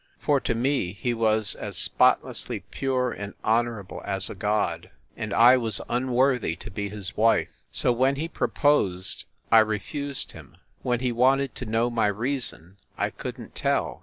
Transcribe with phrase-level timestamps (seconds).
[0.17, 5.57] For to me he was as spotlessly pure and honorable as a god; and I
[5.57, 7.51] was unworthy to be his wife.
[7.71, 10.57] So when he proposed, I refused him.
[10.81, 13.99] When he wanted to know my reason I couldn t tell.